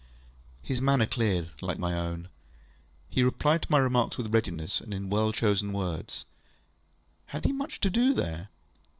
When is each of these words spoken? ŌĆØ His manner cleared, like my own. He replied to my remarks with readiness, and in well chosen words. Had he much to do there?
ŌĆØ 0.01 0.65
His 0.67 0.81
manner 0.81 1.05
cleared, 1.05 1.51
like 1.61 1.77
my 1.77 1.93
own. 1.93 2.27
He 3.07 3.21
replied 3.21 3.61
to 3.61 3.71
my 3.71 3.77
remarks 3.77 4.17
with 4.17 4.33
readiness, 4.33 4.81
and 4.81 4.95
in 4.95 5.11
well 5.11 5.31
chosen 5.31 5.73
words. 5.73 6.25
Had 7.27 7.45
he 7.45 7.51
much 7.53 7.79
to 7.81 7.91
do 7.91 8.15
there? 8.15 8.49